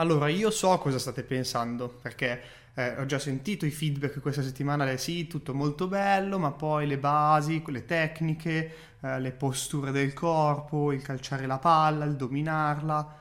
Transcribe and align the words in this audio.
Allora, 0.00 0.28
io 0.28 0.50
so 0.52 0.78
cosa 0.78 0.96
state 0.96 1.24
pensando, 1.24 1.88
perché 1.88 2.40
eh, 2.74 3.00
ho 3.00 3.06
già 3.06 3.18
sentito 3.18 3.66
i 3.66 3.72
feedback 3.72 4.20
questa 4.20 4.42
settimana, 4.42 4.96
sì, 4.96 5.26
tutto 5.26 5.54
molto 5.54 5.88
bello, 5.88 6.38
ma 6.38 6.52
poi 6.52 6.86
le 6.86 6.98
basi, 6.98 7.60
le 7.66 7.84
tecniche, 7.84 8.74
eh, 9.00 9.18
le 9.18 9.32
posture 9.32 9.90
del 9.90 10.12
corpo, 10.12 10.92
il 10.92 11.02
calciare 11.02 11.46
la 11.46 11.58
palla, 11.58 12.04
il 12.04 12.14
dominarla, 12.14 13.16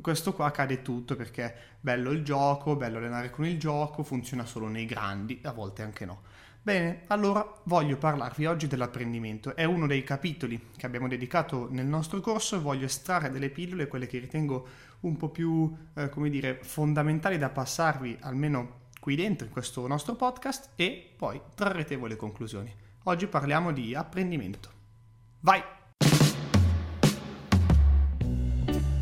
questo 0.00 0.32
qua 0.32 0.50
cade 0.50 0.80
tutto 0.80 1.16
perché 1.16 1.54
bello 1.80 2.10
il 2.12 2.24
gioco, 2.24 2.76
bello 2.76 2.96
allenare 2.96 3.28
con 3.28 3.44
il 3.44 3.58
gioco, 3.58 4.02
funziona 4.02 4.46
solo 4.46 4.68
nei 4.68 4.86
grandi, 4.86 5.38
a 5.44 5.52
volte 5.52 5.82
anche 5.82 6.06
no. 6.06 6.22
Bene, 6.64 7.02
allora 7.08 7.44
voglio 7.64 7.96
parlarvi 7.96 8.46
oggi 8.46 8.68
dell'apprendimento. 8.68 9.56
È 9.56 9.64
uno 9.64 9.88
dei 9.88 10.04
capitoli 10.04 10.68
che 10.76 10.86
abbiamo 10.86 11.08
dedicato 11.08 11.66
nel 11.70 11.86
nostro 11.86 12.20
corso 12.20 12.54
e 12.54 12.60
voglio 12.60 12.86
estrarre 12.86 13.30
delle 13.30 13.50
pillole, 13.50 13.88
quelle 13.88 14.06
che 14.06 14.18
ritengo 14.20 14.68
un 15.02 15.16
po' 15.16 15.28
più, 15.28 15.72
eh, 15.94 16.08
come 16.08 16.30
dire, 16.30 16.58
fondamentali 16.62 17.38
da 17.38 17.48
passarvi 17.48 18.18
almeno 18.20 18.80
qui 19.00 19.16
dentro 19.16 19.46
in 19.46 19.52
questo 19.52 19.86
nostro 19.86 20.14
podcast 20.14 20.70
e 20.76 21.14
poi 21.16 21.40
trarrete 21.54 21.96
voi 21.96 22.10
le 22.10 22.16
conclusioni. 22.16 22.72
Oggi 23.04 23.26
parliamo 23.26 23.72
di 23.72 23.94
apprendimento. 23.94 24.70
Vai! 25.40 25.60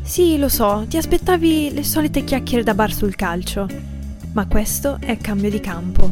Sì, 0.01 0.37
lo 0.37 0.49
so, 0.49 0.85
ti 0.89 0.97
aspettavi 0.97 1.71
le 1.71 1.83
solite 1.83 2.23
chiacchiere 2.23 2.63
da 2.63 2.73
bar 2.73 2.91
sul 2.91 3.15
calcio, 3.15 3.67
ma 4.33 4.47
questo 4.47 4.97
è 4.99 5.17
cambio 5.17 5.49
di 5.49 5.59
campo. 5.59 6.11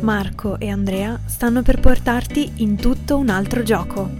Marco 0.00 0.58
e 0.58 0.70
Andrea 0.70 1.20
stanno 1.26 1.62
per 1.62 1.80
portarti 1.80 2.62
in 2.62 2.76
tutto 2.76 3.18
un 3.18 3.28
altro 3.28 3.62
gioco. 3.62 4.10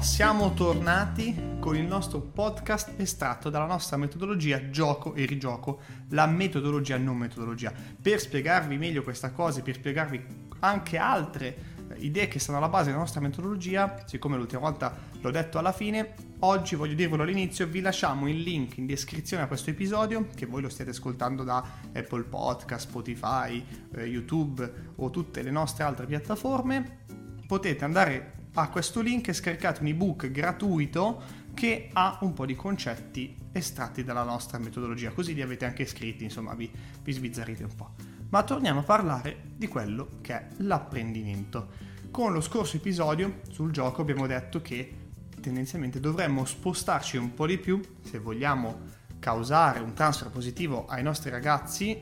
Siamo 0.00 0.54
tornati 0.54 1.58
con 1.58 1.76
il 1.76 1.84
nostro 1.84 2.20
podcast 2.20 2.94
estratto 2.96 3.50
dalla 3.50 3.66
nostra 3.66 3.98
metodologia 3.98 4.70
gioco 4.70 5.12
e 5.14 5.26
rigioco, 5.26 5.80
la 6.08 6.26
metodologia 6.26 6.96
non 6.96 7.18
metodologia. 7.18 7.70
Per 8.00 8.18
spiegarvi 8.18 8.78
meglio 8.78 9.02
questa 9.02 9.30
cosa 9.30 9.58
e 9.58 9.62
per 9.62 9.74
spiegarvi 9.74 10.24
anche 10.60 10.96
altre 10.96 11.56
eh, 11.90 11.96
idee 11.98 12.28
che 12.28 12.38
stanno 12.38 12.56
alla 12.56 12.70
base 12.70 12.86
della 12.86 12.98
nostra 12.98 13.20
metodologia, 13.20 14.02
siccome 14.06 14.38
l'ultima 14.38 14.62
volta 14.62 14.96
l'ho 15.20 15.30
detto 15.30 15.58
alla 15.58 15.72
fine, 15.72 16.14
oggi 16.40 16.76
voglio 16.76 16.94
dirvelo 16.94 17.22
all'inizio, 17.22 17.66
vi 17.66 17.82
lasciamo 17.82 18.26
il 18.26 18.40
link 18.40 18.78
in 18.78 18.86
descrizione 18.86 19.42
a 19.42 19.46
questo 19.48 19.68
episodio, 19.68 20.28
che 20.34 20.46
voi 20.46 20.62
lo 20.62 20.70
stiate 20.70 20.92
ascoltando 20.92 21.44
da 21.44 21.62
Apple 21.92 22.22
Podcast, 22.22 22.88
Spotify, 22.88 23.62
eh, 23.94 24.04
YouTube 24.04 24.92
o 24.96 25.10
tutte 25.10 25.42
le 25.42 25.50
nostre 25.50 25.84
altre 25.84 26.06
piattaforme. 26.06 27.00
Potete 27.46 27.84
andare 27.84 28.39
a 28.54 28.68
questo 28.68 29.00
link 29.00 29.28
e 29.28 29.32
scaricate 29.32 29.80
un 29.80 29.88
ebook 29.88 30.30
gratuito 30.30 31.22
che 31.54 31.90
ha 31.92 32.18
un 32.22 32.32
po' 32.32 32.46
di 32.46 32.56
concetti 32.56 33.36
estratti 33.52 34.02
dalla 34.04 34.22
nostra 34.22 34.58
metodologia, 34.58 35.10
così 35.10 35.34
li 35.34 35.42
avete 35.42 35.64
anche 35.64 35.86
scritti, 35.86 36.24
insomma 36.24 36.54
vi, 36.54 36.70
vi 37.02 37.12
sbizzarrite 37.12 37.64
un 37.64 37.74
po'. 37.74 37.94
Ma 38.30 38.42
torniamo 38.42 38.80
a 38.80 38.84
parlare 38.84 39.42
di 39.56 39.66
quello 39.68 40.18
che 40.20 40.34
è 40.34 40.46
l'apprendimento. 40.58 41.88
Con 42.10 42.32
lo 42.32 42.40
scorso 42.40 42.76
episodio 42.76 43.40
sul 43.50 43.70
gioco 43.72 44.02
abbiamo 44.02 44.26
detto 44.26 44.60
che 44.62 44.96
tendenzialmente 45.40 46.00
dovremmo 46.00 46.44
spostarci 46.44 47.16
un 47.16 47.34
po' 47.34 47.46
di 47.46 47.58
più 47.58 47.80
se 48.02 48.18
vogliamo 48.18 48.98
causare 49.18 49.80
un 49.80 49.92
transfer 49.94 50.30
positivo 50.30 50.86
ai 50.86 51.02
nostri 51.02 51.30
ragazzi 51.30 52.00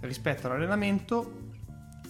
rispetto 0.00 0.46
all'allenamento 0.46 1.46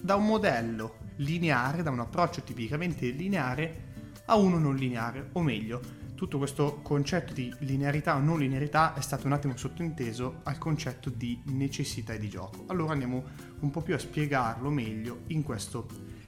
da 0.01 0.15
un 0.15 0.25
modello 0.25 1.07
lineare, 1.19 1.83
da 1.83 1.89
un 1.89 1.99
approccio 1.99 2.41
tipicamente 2.43 3.09
lineare 3.09 3.87
a 4.25 4.35
uno 4.35 4.57
non 4.59 4.75
lineare, 4.75 5.29
o 5.33 5.41
meglio, 5.41 5.97
tutto 6.19 6.37
questo 6.37 6.81
concetto 6.81 7.31
di 7.31 7.53
linearità 7.59 8.17
o 8.17 8.19
non 8.19 8.39
linearità 8.39 8.93
è 8.93 9.01
stato 9.01 9.25
un 9.25 9.31
attimo 9.31 9.55
sottointeso 9.55 10.41
al 10.43 10.57
concetto 10.57 11.09
di 11.09 11.41
necessità 11.45 12.13
di 12.15 12.27
gioco. 12.27 12.65
Allora 12.67 12.91
andiamo 12.91 13.23
un 13.59 13.71
po' 13.71 13.81
più 13.81 13.95
a 13.95 13.99
spiegarlo 13.99 14.69
meglio 14.69 15.21
in 15.27 15.43
questo 15.43 15.87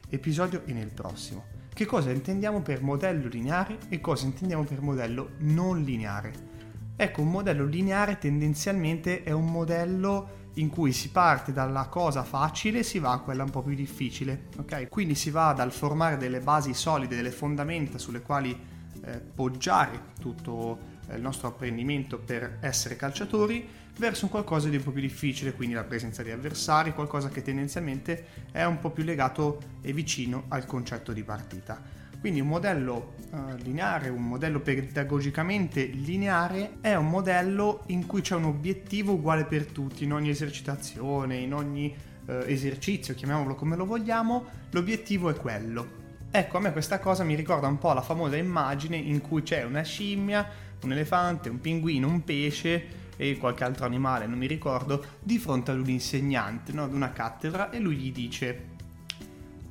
episodio 0.09 0.63
e 0.65 0.71
nel 0.71 0.91
prossimo. 0.93 1.43
Che 1.73 1.85
cosa 1.85 2.11
intendiamo 2.11 2.61
per 2.61 2.81
modello 2.81 3.27
lineare 3.27 3.77
e 3.89 3.99
cosa 3.99 4.25
intendiamo 4.25 4.63
per 4.63 4.81
modello 4.81 5.31
non 5.39 5.83
lineare? 5.83 6.49
Ecco, 6.95 7.21
un 7.21 7.29
modello 7.29 7.65
lineare 7.65 8.17
tendenzialmente 8.17 9.23
è 9.23 9.31
un 9.31 9.51
modello 9.51 10.39
in 10.55 10.69
cui 10.69 10.91
si 10.91 11.09
parte 11.09 11.53
dalla 11.53 11.85
cosa 11.85 12.23
facile 12.23 12.79
e 12.79 12.83
si 12.83 12.99
va 12.99 13.13
a 13.13 13.19
quella 13.19 13.43
un 13.43 13.49
po' 13.49 13.61
più 13.61 13.75
difficile, 13.75 14.47
ok? 14.57 14.89
Quindi 14.89 15.15
si 15.15 15.29
va 15.29 15.53
dal 15.53 15.71
formare 15.71 16.17
delle 16.17 16.39
basi 16.39 16.73
solide, 16.73 17.15
delle 17.15 17.31
fondamenta 17.31 17.97
sulle 17.97 18.21
quali 18.21 18.57
eh, 19.03 19.19
poggiare 19.19 20.09
tutto 20.19 20.77
eh, 21.07 21.15
il 21.15 21.21
nostro 21.21 21.47
apprendimento 21.47 22.17
per 22.19 22.57
essere 22.59 22.95
calciatori 22.95 23.67
verso 23.97 24.25
un 24.25 24.31
qualcosa 24.31 24.67
di 24.69 24.77
un 24.77 24.83
po' 24.83 24.91
più 24.91 25.01
difficile, 25.01 25.53
quindi 25.53 25.75
la 25.75 25.83
presenza 25.83 26.23
di 26.23 26.31
avversari, 26.31 26.93
qualcosa 26.93 27.29
che 27.29 27.41
tendenzialmente 27.41 28.25
è 28.51 28.63
un 28.63 28.79
po' 28.79 28.89
più 28.89 29.03
legato 29.03 29.59
e 29.81 29.93
vicino 29.93 30.45
al 30.49 30.65
concetto 30.65 31.13
di 31.13 31.23
partita. 31.23 32.00
Quindi 32.21 32.39
un 32.39 32.49
modello 32.49 33.15
uh, 33.31 33.55
lineare, 33.63 34.09
un 34.09 34.21
modello 34.21 34.59
pedagogicamente 34.59 35.85
lineare 35.85 36.77
è 36.79 36.93
un 36.93 37.09
modello 37.09 37.81
in 37.87 38.05
cui 38.05 38.21
c'è 38.21 38.35
un 38.35 38.43
obiettivo 38.43 39.13
uguale 39.13 39.45
per 39.45 39.65
tutti, 39.65 40.03
in 40.03 40.13
ogni 40.13 40.29
esercitazione, 40.29 41.37
in 41.37 41.51
ogni 41.51 41.91
uh, 42.27 42.43
esercizio, 42.45 43.15
chiamiamolo 43.15 43.55
come 43.55 43.75
lo 43.75 43.85
vogliamo, 43.85 44.45
l'obiettivo 44.69 45.31
è 45.31 45.33
quello. 45.33 45.99
Ecco, 46.29 46.57
a 46.57 46.59
me 46.59 46.71
questa 46.71 46.99
cosa 46.99 47.23
mi 47.23 47.33
ricorda 47.33 47.65
un 47.65 47.79
po' 47.79 47.91
la 47.91 48.03
famosa 48.03 48.35
immagine 48.35 48.97
in 48.97 49.19
cui 49.19 49.41
c'è 49.41 49.63
una 49.63 49.81
scimmia, 49.81 50.47
un 50.83 50.91
elefante, 50.91 51.49
un 51.49 51.59
pinguino, 51.59 52.07
un 52.07 52.23
pesce 52.23 52.99
e 53.17 53.35
qualche 53.37 53.63
altro 53.63 53.85
animale, 53.85 54.27
non 54.27 54.37
mi 54.37 54.47
ricordo, 54.47 55.03
di 55.19 55.39
fronte 55.39 55.71
ad 55.71 55.79
un 55.79 55.89
insegnante, 55.89 56.71
no? 56.71 56.83
ad 56.83 56.93
una 56.93 57.11
cattedra, 57.11 57.71
e 57.71 57.79
lui 57.79 57.95
gli 57.95 58.11
dice 58.11 58.69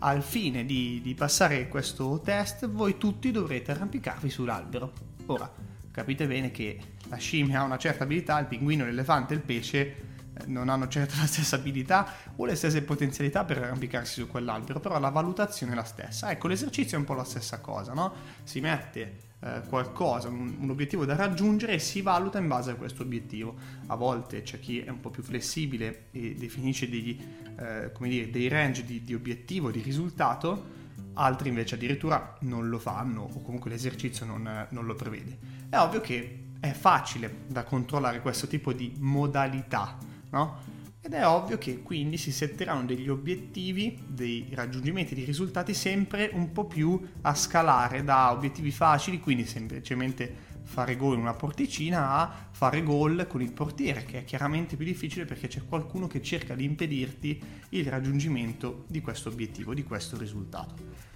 al 0.00 0.22
fine 0.22 0.64
di, 0.64 1.00
di, 1.02 1.14
passare 1.14 1.68
questo 1.68 2.20
test 2.24 2.68
voi 2.68 2.96
tutti 2.96 3.30
dovrete 3.30 3.72
arrampicarvi 3.72 4.30
sull'albero. 4.30 4.92
Ora, 5.26 5.50
capite 5.90 6.26
bene 6.26 6.50
che 6.50 6.78
la 7.08 7.16
scimmia 7.16 7.60
ha 7.60 7.64
una 7.64 7.78
certa 7.78 8.04
abilità, 8.04 8.38
il 8.38 8.46
pinguino, 8.46 8.84
l'elefante 8.84 9.34
e 9.34 9.36
il 9.36 9.42
pesce 9.42 10.08
non 10.46 10.68
hanno 10.70 10.88
certo 10.88 11.14
la 11.20 11.26
stessa 11.26 11.56
abilità 11.56 12.14
o 12.36 12.44
le 12.44 12.54
stesse 12.54 12.82
potenzialità 12.82 13.44
per 13.44 13.58
arrampicarsi 13.58 14.20
su 14.20 14.28
quell'albero, 14.28 14.80
però 14.80 14.98
la 14.98 15.10
valutazione 15.10 15.72
è 15.72 15.74
la 15.74 15.84
stessa. 15.84 16.30
Ecco, 16.30 16.48
l'esercizio 16.48 16.96
è 16.96 17.00
un 17.00 17.06
po' 17.06 17.14
la 17.14 17.24
stessa 17.24 17.60
cosa, 17.60 17.92
no? 17.92 18.12
Si 18.42 18.60
mette 18.60 19.28
eh, 19.40 19.62
qualcosa, 19.68 20.28
un, 20.28 20.68
obiettivo 20.68 21.04
da 21.04 21.16
raggiungere 21.16 21.74
e 21.74 21.78
si 21.78 22.02
valuta 22.02 22.38
in 22.38 22.48
base 22.48 22.72
a 22.72 22.74
questo 22.74 23.02
obiettivo. 23.02 23.56
A 23.86 23.94
volte 23.94 24.42
c'è 24.42 24.58
chi 24.60 24.80
è 24.80 24.90
un 24.90 25.00
po' 25.00 25.10
più 25.10 25.22
flessibile 25.22 26.04
e 26.10 26.34
definisce 26.34 26.88
degli, 26.88 27.18
eh, 27.58 27.90
dire, 27.98 28.30
dei 28.30 28.48
range 28.48 28.84
di, 28.84 29.02
di 29.02 29.14
obiettivo, 29.14 29.70
di 29.70 29.80
risultato, 29.80 30.78
altri 31.14 31.48
invece 31.48 31.74
addirittura 31.74 32.36
non 32.40 32.68
lo 32.68 32.78
fanno 32.78 33.22
o 33.22 33.42
comunque 33.42 33.70
l'esercizio 33.70 34.26
non, 34.26 34.66
non 34.68 34.84
lo 34.84 34.94
prevede. 34.94 35.38
È 35.68 35.76
ovvio 35.76 36.00
che 36.00 36.44
è 36.60 36.72
facile 36.72 37.44
da 37.46 37.64
controllare 37.64 38.20
questo 38.20 38.46
tipo 38.46 38.72
di 38.72 38.94
modalità 38.98 39.96
no? 40.30 40.69
Ed 41.02 41.14
è 41.14 41.26
ovvio 41.26 41.56
che 41.56 41.80
quindi 41.80 42.18
si 42.18 42.30
setteranno 42.30 42.84
degli 42.84 43.08
obiettivi, 43.08 43.98
dei 44.06 44.50
raggiungimenti 44.52 45.14
di 45.14 45.24
risultati 45.24 45.72
sempre 45.72 46.28
un 46.34 46.52
po' 46.52 46.66
più 46.66 47.00
a 47.22 47.34
scalare 47.34 48.04
da 48.04 48.30
obiettivi 48.32 48.70
facili, 48.70 49.18
quindi 49.18 49.46
semplicemente 49.46 50.48
fare 50.62 50.96
gol 50.96 51.14
in 51.14 51.20
una 51.20 51.32
porticina 51.32 52.10
a 52.10 52.48
fare 52.50 52.82
gol 52.82 53.26
con 53.26 53.40
il 53.40 53.50
portiere, 53.50 54.04
che 54.04 54.18
è 54.18 54.24
chiaramente 54.24 54.76
più 54.76 54.84
difficile 54.84 55.24
perché 55.24 55.48
c'è 55.48 55.64
qualcuno 55.64 56.06
che 56.06 56.20
cerca 56.20 56.54
di 56.54 56.64
impedirti 56.64 57.42
il 57.70 57.86
raggiungimento 57.86 58.84
di 58.86 59.00
questo 59.00 59.30
obiettivo, 59.30 59.72
di 59.72 59.84
questo 59.84 60.18
risultato. 60.18 60.74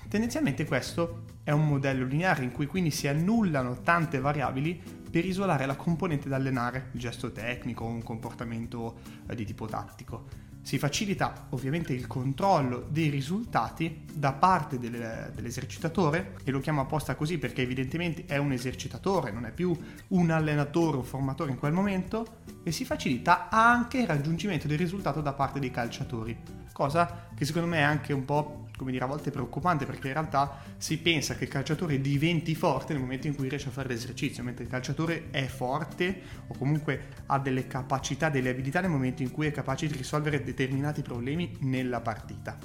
Tendenzialmente 0.09 0.65
questo 0.65 1.25
è 1.45 1.51
un 1.51 1.69
modello 1.69 2.07
lineare 2.07 2.43
in 2.43 2.53
cui 2.53 2.65
quindi 2.65 2.91
si 2.91 3.07
annullano 3.07 3.83
tante 3.83 4.19
variabili 4.19 5.04
per 5.15 5.25
isolare 5.25 5.65
la 5.65 5.77
componente 5.77 6.29
da 6.29 6.35
allenare, 6.35 6.89
il 6.91 6.99
gesto 6.99 7.31
tecnico 7.31 7.85
o 7.85 7.87
un 7.87 8.03
comportamento 8.03 8.97
eh, 9.29 9.37
di 9.37 9.45
tipo 9.45 9.67
tattico. 9.67 10.25
Si 10.61 10.77
facilita 10.77 11.47
ovviamente 11.51 11.93
il 11.93 12.09
controllo 12.09 12.89
dei 12.91 13.11
risultati 13.11 14.07
da 14.13 14.33
parte 14.33 14.77
del, 14.77 15.31
dell'esercitatore, 15.33 16.39
e 16.43 16.51
lo 16.51 16.59
chiamo 16.59 16.81
apposta 16.81 17.15
così 17.15 17.39
perché 17.39 17.63
evidentemente 17.63 18.25
è 18.27 18.39
un 18.39 18.51
esercitatore, 18.51 19.31
non 19.31 19.47
è 19.47 19.53
più 19.53 19.73
un 20.09 20.31
allenatore 20.31 20.97
o 20.97 21.03
formatore 21.03 21.53
in 21.53 21.59
quel 21.59 21.73
momento, 21.73 22.39
e 22.65 22.73
si 22.73 22.85
facilita 22.85 23.49
anche 23.51 23.99
il 23.99 24.09
raggiungimento 24.09 24.67
del 24.67 24.79
risultato 24.79 25.21
da 25.21 25.33
parte 25.33 25.61
dei 25.61 25.71
calciatori, 25.71 26.37
cosa 26.73 27.29
che 27.37 27.45
secondo 27.45 27.69
me 27.69 27.77
è 27.77 27.83
anche 27.83 28.13
un 28.13 28.25
po' 28.25 28.67
come 28.77 28.91
dire, 28.91 29.05
a 29.05 29.07
volte 29.07 29.31
preoccupante 29.31 29.87
perché 29.87 30.09
in 30.09 30.15
realtà 30.15 30.59
si 30.77 30.99
pensa 30.99 31.35
che 31.35 31.45
il 31.45 31.51
calciatore 31.51 32.01
diventi 32.01 32.55
forte 32.55 32.93
nel 32.93 33.03
momento 33.03 33.27
in 33.27 33.35
cui 33.35 33.49
riesce 33.49 33.69
a 33.69 33.73
fare 33.73 33.89
l'esercizio, 33.89 34.43
mentre 34.43 34.65
il 34.65 34.71
calciatore 34.71 35.31
è 35.31 35.47
forte 35.47 36.21
o 36.49 36.57
comunque 36.57 37.09
ha 37.27 37.39
delle 37.39 37.67
capacità, 37.67 38.29
delle 38.29 38.51
abilità 38.51 38.81
nel 38.81 38.91
momento 38.91 39.23
in 39.23 39.31
cui 39.31 39.47
è 39.47 39.53
capace 39.53 39.87
di 39.87 39.97
risolvere 39.97 40.43
determinati 40.43 41.03
problemi 41.03 41.57
nella 41.61 42.01
partita. 42.01 42.59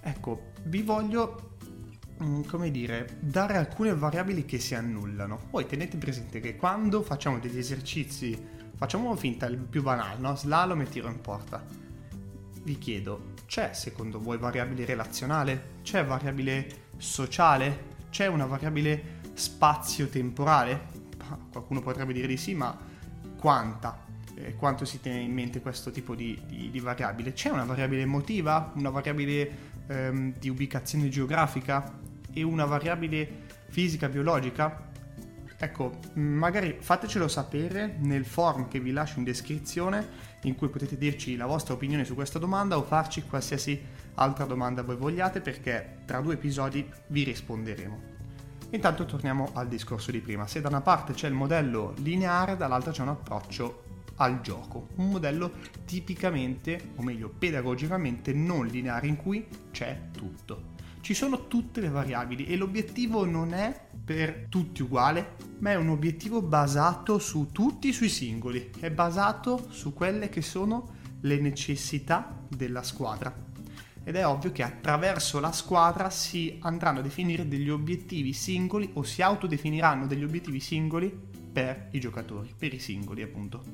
Ecco, 0.00 0.52
vi 0.64 0.82
voglio 0.82 1.56
mm, 2.22 2.42
come 2.42 2.70
dire, 2.72 3.18
dare 3.20 3.56
alcune 3.56 3.94
variabili 3.94 4.44
che 4.44 4.58
si 4.58 4.74
annullano. 4.74 5.38
Poi 5.50 5.66
tenete 5.66 5.96
presente 5.96 6.40
che 6.40 6.56
quando 6.56 7.02
facciamo 7.02 7.38
degli 7.38 7.58
esercizi, 7.58 8.36
facciamo 8.74 9.14
finta 9.14 9.46
il 9.46 9.58
più 9.58 9.82
banale, 9.82 10.18
no? 10.18 10.34
Slalom 10.34 10.80
e 10.80 10.88
tiro 10.88 11.08
in 11.08 11.20
porta. 11.20 11.64
Vi 12.64 12.78
chiedo, 12.78 13.32
c'è 13.46 13.72
secondo 13.72 14.20
voi 14.20 14.38
variabile 14.38 14.84
relazionale? 14.84 15.80
C'è 15.82 16.04
variabile 16.04 16.90
sociale? 16.96 17.90
C'è 18.08 18.28
una 18.28 18.46
variabile 18.46 19.18
spazio-temporale? 19.34 20.86
Qualcuno 21.50 21.80
potrebbe 21.80 22.12
dire 22.12 22.28
di 22.28 22.36
sì, 22.36 22.54
ma 22.54 22.78
quanta? 23.36 24.04
Eh, 24.36 24.54
quanto 24.54 24.84
si 24.84 25.00
tiene 25.00 25.18
in 25.18 25.32
mente 25.32 25.60
questo 25.60 25.90
tipo 25.90 26.14
di, 26.14 26.40
di, 26.46 26.70
di 26.70 26.78
variabile? 26.78 27.32
C'è 27.32 27.50
una 27.50 27.64
variabile 27.64 28.02
emotiva? 28.02 28.70
Una 28.76 28.90
variabile 28.90 29.50
ehm, 29.88 30.34
di 30.38 30.48
ubicazione 30.48 31.08
geografica 31.08 31.98
e 32.32 32.44
una 32.44 32.64
variabile 32.64 33.46
fisica 33.70 34.08
biologica? 34.08 34.90
Ecco, 35.58 35.98
magari 36.14 36.76
fatecelo 36.78 37.26
sapere 37.26 37.96
nel 37.98 38.24
forum 38.24 38.68
che 38.68 38.78
vi 38.78 38.92
lascio 38.92 39.18
in 39.18 39.24
descrizione 39.24 40.30
in 40.42 40.56
cui 40.56 40.68
potete 40.68 40.96
dirci 40.96 41.36
la 41.36 41.46
vostra 41.46 41.74
opinione 41.74 42.04
su 42.04 42.14
questa 42.14 42.38
domanda 42.38 42.76
o 42.76 42.82
farci 42.82 43.22
qualsiasi 43.22 43.80
altra 44.14 44.44
domanda 44.44 44.82
voi 44.82 44.96
vogliate 44.96 45.40
perché 45.40 45.98
tra 46.04 46.20
due 46.20 46.34
episodi 46.34 46.88
vi 47.08 47.22
risponderemo. 47.22 48.10
Intanto 48.70 49.04
torniamo 49.04 49.50
al 49.52 49.68
discorso 49.68 50.10
di 50.10 50.20
prima. 50.20 50.46
Se 50.46 50.60
da 50.60 50.68
una 50.68 50.80
parte 50.80 51.12
c'è 51.12 51.28
il 51.28 51.34
modello 51.34 51.94
lineare, 51.98 52.56
dall'altra 52.56 52.90
c'è 52.90 53.02
un 53.02 53.08
approccio 53.08 53.84
al 54.16 54.40
gioco, 54.40 54.88
un 54.96 55.10
modello 55.10 55.52
tipicamente, 55.84 56.92
o 56.96 57.02
meglio 57.02 57.28
pedagogicamente 57.28 58.32
non 58.32 58.66
lineare 58.66 59.06
in 59.06 59.16
cui 59.16 59.46
c'è 59.70 60.08
tutto. 60.12 60.71
Ci 61.02 61.14
sono 61.14 61.48
tutte 61.48 61.80
le 61.80 61.88
variabili 61.88 62.46
e 62.46 62.56
l'obiettivo 62.56 63.24
non 63.24 63.54
è 63.54 63.88
per 64.04 64.46
tutti 64.48 64.82
uguale, 64.82 65.34
ma 65.58 65.72
è 65.72 65.74
un 65.74 65.88
obiettivo 65.88 66.40
basato 66.42 67.18
su 67.18 67.48
tutti 67.50 67.92
sui 67.92 68.08
singoli, 68.08 68.70
è 68.78 68.88
basato 68.88 69.66
su 69.68 69.92
quelle 69.94 70.28
che 70.28 70.42
sono 70.42 70.94
le 71.22 71.40
necessità 71.40 72.46
della 72.48 72.84
squadra. 72.84 73.34
Ed 74.04 74.14
è 74.14 74.24
ovvio 74.24 74.52
che 74.52 74.62
attraverso 74.62 75.40
la 75.40 75.50
squadra 75.50 76.08
si 76.08 76.58
andranno 76.60 77.00
a 77.00 77.02
definire 77.02 77.48
degli 77.48 77.68
obiettivi 77.68 78.32
singoli 78.32 78.88
o 78.92 79.02
si 79.02 79.22
autodefiniranno 79.22 80.06
degli 80.06 80.22
obiettivi 80.22 80.60
singoli 80.60 81.12
per 81.52 81.88
i 81.90 81.98
giocatori, 81.98 82.54
per 82.56 82.72
i 82.72 82.78
singoli 82.78 83.22
appunto. 83.22 83.64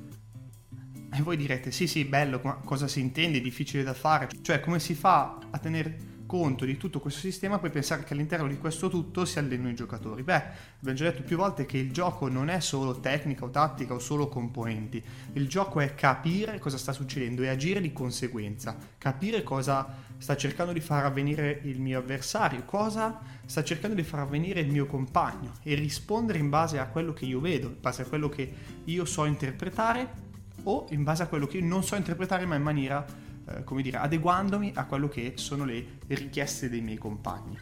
E 1.13 1.21
voi 1.21 1.37
direte, 1.37 1.73
sì 1.73 1.87
sì, 1.87 2.07
bello, 2.07 2.41
ma 2.43 2.55
cosa 2.55 2.89
si 2.89 3.01
intende, 3.01 3.43
difficile 3.43 3.83
da 3.83 3.93
fare? 3.93 4.29
Cioè, 4.41 4.61
come 4.61 4.81
si 4.81 4.95
fa 4.95 5.39
a 5.51 5.59
tenere 5.59 6.08
conto 6.29 6.67
di 6.67 6.77
tutto 6.77 7.01
questo 7.01 7.21
sistema 7.21 7.59
poi 7.59 7.71
pensare 7.71 8.05
che 8.05 8.13
all'interno 8.13 8.47
di 8.47 8.59
questo 8.59 8.91
tutto 8.91 9.25
si 9.25 9.39
allenano 9.39 9.71
i 9.71 9.75
giocatori? 9.75 10.23
Beh, 10.23 10.43
abbiamo 10.79 10.97
già 10.97 11.05
detto 11.05 11.23
più 11.23 11.39
volte 11.39 11.65
che 11.65 11.79
il 11.79 11.91
gioco 11.91 12.29
non 12.29 12.51
è 12.51 12.61
solo 12.61 13.01
tecnica 13.01 13.47
o 13.47 13.51
tattica 13.51 13.95
o 13.95 13.99
solo 13.99 14.29
componenti. 14.29 15.03
Il 15.33 15.49
gioco 15.49 15.81
è 15.81 15.95
capire 15.95 16.59
cosa 16.59 16.77
sta 16.77 16.93
succedendo 16.93 17.43
e 17.43 17.49
agire 17.49 17.81
di 17.81 17.95
conseguenza. 17.95 18.77
Capire 18.99 19.43
cosa 19.43 20.05
sta 20.19 20.37
cercando 20.37 20.73
di 20.73 20.81
far 20.81 21.07
avvenire 21.07 21.61
il 21.65 21.81
mio 21.81 22.01
avversario, 22.01 22.63
cosa 22.67 23.21
sta 23.47 23.65
cercando 23.65 23.97
di 23.97 24.03
far 24.03 24.21
avvenire 24.21 24.61
il 24.61 24.71
mio 24.71 24.85
compagno 24.85 25.55
e 25.63 25.75
rispondere 25.75 26.39
in 26.39 26.51
base 26.51 26.79
a 26.79 26.89
quello 26.89 27.15
che 27.15 27.25
io 27.25 27.41
vedo, 27.41 27.69
in 27.69 27.81
base 27.81 28.03
a 28.03 28.05
quello 28.05 28.29
che 28.29 28.53
io 28.85 29.05
so 29.07 29.25
interpretare 29.25 30.27
o 30.65 30.87
in 30.91 31.05
base 31.05 31.23
a 31.23 31.27
quello 31.27 31.47
che 31.47 31.57
io 31.57 31.65
non 31.65 31.83
so 31.83 31.97
interpretare 31.97 32.45
ma 32.45 32.55
in 32.55 32.63
maniera, 32.63 33.27
eh, 33.49 33.65
come 33.65 33.83
dire, 33.83 33.99
adeguandomi 33.99 34.73
a 34.75 34.85
quello 34.85 35.09
che 35.09 35.35
sono 35.37 35.65
le 35.65 35.99
richieste 36.09 36.69
dei 36.69 36.81
miei 36.81 36.99
compagni. 36.99 37.59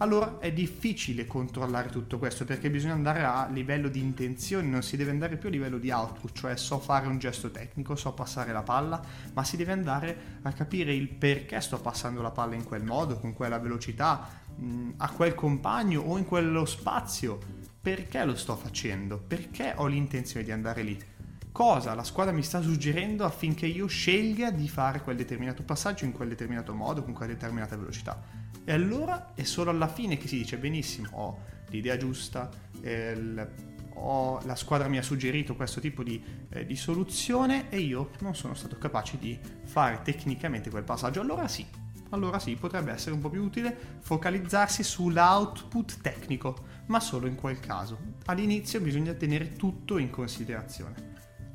Allora 0.00 0.38
è 0.38 0.52
difficile 0.52 1.26
controllare 1.26 1.88
tutto 1.88 2.18
questo 2.18 2.44
perché 2.44 2.70
bisogna 2.70 2.92
andare 2.92 3.24
a 3.24 3.48
livello 3.50 3.88
di 3.88 3.98
intenzioni, 3.98 4.68
non 4.68 4.82
si 4.82 4.96
deve 4.96 5.10
andare 5.10 5.36
più 5.36 5.48
a 5.48 5.50
livello 5.50 5.78
di 5.78 5.90
output, 5.90 6.36
cioè 6.36 6.56
so 6.56 6.78
fare 6.78 7.08
un 7.08 7.18
gesto 7.18 7.50
tecnico, 7.50 7.96
so 7.96 8.12
passare 8.12 8.52
la 8.52 8.62
palla, 8.62 9.02
ma 9.32 9.42
si 9.42 9.56
deve 9.56 9.72
andare 9.72 10.16
a 10.42 10.52
capire 10.52 10.94
il 10.94 11.08
perché 11.08 11.60
sto 11.60 11.80
passando 11.80 12.22
la 12.22 12.30
palla 12.30 12.54
in 12.54 12.62
quel 12.62 12.84
modo, 12.84 13.18
con 13.18 13.32
quella 13.32 13.58
velocità, 13.58 14.28
mh, 14.54 14.90
a 14.98 15.10
quel 15.10 15.34
compagno 15.34 16.02
o 16.02 16.16
in 16.16 16.26
quello 16.26 16.64
spazio, 16.64 17.40
perché 17.80 18.24
lo 18.24 18.36
sto 18.36 18.54
facendo, 18.54 19.18
perché 19.18 19.72
ho 19.74 19.86
l'intenzione 19.86 20.44
di 20.44 20.52
andare 20.52 20.82
lì 20.82 21.16
cosa 21.58 21.92
la 21.96 22.04
squadra 22.04 22.32
mi 22.32 22.44
sta 22.44 22.62
suggerendo 22.62 23.24
affinché 23.24 23.66
io 23.66 23.88
scelga 23.88 24.52
di 24.52 24.68
fare 24.68 25.00
quel 25.02 25.16
determinato 25.16 25.64
passaggio 25.64 26.04
in 26.04 26.12
quel 26.12 26.28
determinato 26.28 26.72
modo, 26.72 27.02
con 27.02 27.12
quella 27.12 27.32
determinata 27.32 27.76
velocità. 27.76 28.22
E 28.64 28.72
allora 28.72 29.34
è 29.34 29.42
solo 29.42 29.70
alla 29.70 29.88
fine 29.88 30.16
che 30.18 30.28
si 30.28 30.36
dice 30.36 30.56
benissimo, 30.56 31.08
ho 31.14 31.40
l'idea 31.70 31.96
giusta, 31.96 32.48
il, 32.80 33.50
ho, 33.94 34.40
la 34.44 34.54
squadra 34.54 34.86
mi 34.86 34.98
ha 34.98 35.02
suggerito 35.02 35.56
questo 35.56 35.80
tipo 35.80 36.04
di, 36.04 36.22
eh, 36.48 36.64
di 36.64 36.76
soluzione 36.76 37.68
e 37.70 37.80
io 37.80 38.10
non 38.20 38.36
sono 38.36 38.54
stato 38.54 38.78
capace 38.78 39.18
di 39.18 39.36
fare 39.64 40.02
tecnicamente 40.04 40.70
quel 40.70 40.84
passaggio. 40.84 41.20
Allora 41.20 41.48
sì, 41.48 41.66
allora 42.10 42.38
sì, 42.38 42.54
potrebbe 42.54 42.92
essere 42.92 43.16
un 43.16 43.20
po' 43.20 43.30
più 43.30 43.42
utile 43.42 43.76
focalizzarsi 43.98 44.84
sull'output 44.84 46.02
tecnico, 46.02 46.56
ma 46.86 47.00
solo 47.00 47.26
in 47.26 47.34
quel 47.34 47.58
caso. 47.58 47.98
All'inizio 48.26 48.80
bisogna 48.80 49.12
tenere 49.14 49.54
tutto 49.54 49.98
in 49.98 50.10
considerazione. 50.10 51.07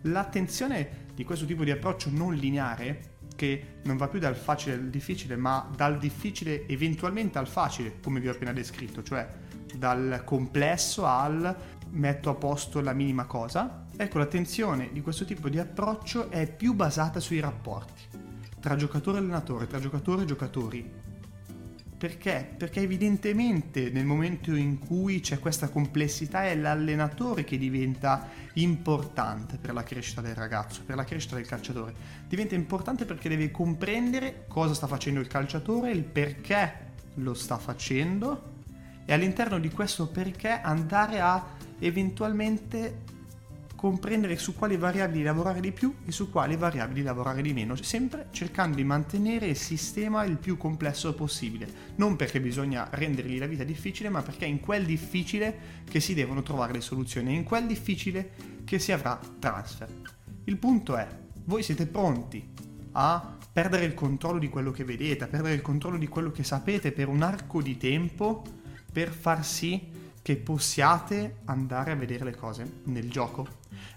L'attenzione 0.03 1.07
di 1.13 1.23
questo 1.23 1.45
tipo 1.45 1.63
di 1.63 1.71
approccio 1.71 2.09
non 2.11 2.33
lineare, 2.33 3.11
che 3.35 3.79
non 3.83 3.97
va 3.97 4.07
più 4.07 4.19
dal 4.19 4.35
facile 4.35 4.75
al 4.75 4.89
difficile, 4.89 5.35
ma 5.35 5.69
dal 5.75 5.97
difficile 5.97 6.67
eventualmente 6.67 7.37
al 7.37 7.47
facile, 7.47 7.99
come 8.01 8.19
vi 8.19 8.27
ho 8.27 8.31
appena 8.31 8.53
descritto, 8.53 9.01
cioè 9.03 9.27
dal 9.75 10.21
complesso 10.23 11.05
al 11.05 11.55
metto 11.91 12.29
a 12.29 12.35
posto 12.35 12.81
la 12.81 12.93
minima 12.93 13.25
cosa, 13.25 13.85
ecco 13.95 14.17
l'attenzione 14.17 14.89
di 14.91 15.01
questo 15.01 15.25
tipo 15.25 15.49
di 15.49 15.59
approccio 15.59 16.29
è 16.29 16.51
più 16.51 16.73
basata 16.73 17.19
sui 17.19 17.39
rapporti 17.39 18.21
tra 18.63 18.77
giocatore 18.77 19.17
e 19.17 19.19
allenatore, 19.19 19.67
tra 19.67 19.77
giocatore 19.77 20.21
e 20.21 20.25
giocatori, 20.25 20.89
perché? 22.03 22.45
Perché 22.57 22.81
evidentemente 22.81 23.89
nel 23.89 24.03
momento 24.03 24.53
in 24.55 24.77
cui 24.77 25.21
c'è 25.21 25.39
questa 25.39 25.69
complessità 25.69 26.43
è 26.43 26.53
l'allenatore 26.53 27.45
che 27.45 27.57
diventa 27.57 28.27
importante 28.55 29.55
per 29.55 29.73
la 29.73 29.83
crescita 29.83 30.19
del 30.19 30.35
ragazzo, 30.35 30.81
per 30.85 30.97
la 30.97 31.05
crescita 31.05 31.37
del 31.37 31.45
calciatore. 31.45 31.93
Diventa 32.27 32.55
importante 32.55 33.05
perché 33.05 33.29
deve 33.29 33.51
comprendere 33.51 34.43
cosa 34.49 34.73
sta 34.73 34.85
facendo 34.85 35.21
il 35.21 35.27
calciatore, 35.27 35.91
il 35.91 36.03
perché 36.03 36.91
lo 37.13 37.33
sta 37.33 37.57
facendo 37.57 38.51
e 39.05 39.13
all'interno 39.13 39.57
di 39.57 39.69
questo 39.69 40.09
perché 40.09 40.59
andare 40.59 41.21
a 41.21 41.51
eventualmente 41.79 42.99
comprendere 43.83 44.37
su 44.37 44.55
quali 44.55 44.77
variabili 44.77 45.23
lavorare 45.23 45.59
di 45.59 45.73
più 45.73 45.93
e 46.05 46.13
su 46.13 46.29
quali 46.29 46.55
variabili 46.55 47.01
lavorare 47.01 47.41
di 47.41 47.51
meno, 47.51 47.75
sempre 47.75 48.27
cercando 48.31 48.77
di 48.77 48.85
mantenere 48.85 49.47
il 49.47 49.57
sistema 49.57 50.23
il 50.23 50.37
più 50.37 50.55
complesso 50.55 51.13
possibile, 51.13 51.67
non 51.97 52.15
perché 52.15 52.39
bisogna 52.39 52.87
rendergli 52.91 53.37
la 53.37 53.45
vita 53.45 53.65
difficile, 53.65 54.07
ma 54.07 54.21
perché 54.21 54.45
è 54.45 54.47
in 54.47 54.61
quel 54.61 54.85
difficile 54.85 55.81
che 55.83 55.99
si 55.99 56.13
devono 56.13 56.43
trovare 56.43 56.71
le 56.71 56.79
soluzioni, 56.79 57.33
è 57.33 57.35
in 57.35 57.43
quel 57.43 57.67
difficile 57.67 58.31
che 58.63 58.79
si 58.79 58.93
avrà 58.93 59.19
transfer. 59.37 59.89
Il 60.45 60.55
punto 60.55 60.95
è, 60.95 61.05
voi 61.43 61.61
siete 61.61 61.85
pronti 61.85 62.51
a 62.93 63.37
perdere 63.51 63.83
il 63.83 63.93
controllo 63.93 64.39
di 64.39 64.47
quello 64.47 64.71
che 64.71 64.85
vedete, 64.85 65.25
a 65.25 65.27
perdere 65.27 65.55
il 65.55 65.61
controllo 65.61 65.97
di 65.97 66.07
quello 66.07 66.31
che 66.31 66.45
sapete 66.45 66.93
per 66.93 67.09
un 67.09 67.21
arco 67.21 67.61
di 67.61 67.75
tempo 67.75 68.43
per 68.93 69.09
far 69.09 69.43
sì 69.43 70.02
che 70.23 70.37
possiate 70.37 71.41
andare 71.45 71.91
a 71.91 71.95
vedere 71.95 72.23
le 72.23 72.35
cose 72.35 72.79
nel 72.85 73.09
gioco. 73.09 73.45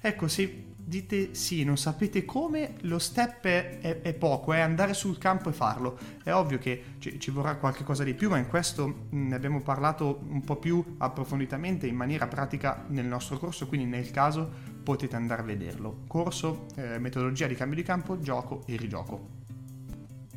Ecco, 0.01 0.27
se 0.29 0.75
dite 0.77 1.35
sì, 1.35 1.65
non 1.65 1.79
sapete 1.79 2.25
come, 2.25 2.75
lo 2.83 2.99
step 2.99 3.45
è, 3.45 3.79
è, 3.81 4.01
è 4.03 4.13
poco, 4.13 4.53
è 4.53 4.59
andare 4.61 4.93
sul 4.93 5.19
campo 5.19 5.49
e 5.49 5.53
farlo. 5.53 5.97
È 6.23 6.33
ovvio 6.33 6.59
che 6.59 6.83
ci, 6.99 7.19
ci 7.21 7.31
vorrà 7.31 7.57
qualche 7.57 7.85
cosa 7.85 8.05
di 8.05 8.15
più, 8.15 8.29
ma 8.29 8.39
in 8.39 8.49
questo 8.49 9.07
ne 9.11 9.35
abbiamo 9.35 9.63
parlato 9.63 10.21
un 10.29 10.43
po' 10.43 10.57
più 10.57 10.97
approfonditamente 10.99 11.87
in 11.87 11.97
maniera 11.97 12.27
pratica 12.27 12.85
nel 12.89 13.07
nostro 13.07 13.39
corso, 13.39 13.69
quindi 13.69 13.87
nel 13.87 14.11
caso 14.11 14.75
potete 14.83 15.15
andare 15.15 15.43
a 15.43 15.45
vederlo. 15.45 16.03
Corso, 16.09 16.67
eh, 16.75 16.99
metodologia 16.99 17.47
di 17.47 17.55
cambio 17.55 17.77
di 17.77 17.85
campo, 17.85 18.19
gioco 18.19 18.63
e 18.67 18.77
rigioco. 18.77 19.45